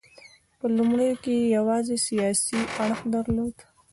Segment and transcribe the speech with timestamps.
[0.59, 3.55] په لومړیو کې یې یوازې سیاسي اړخ درلود.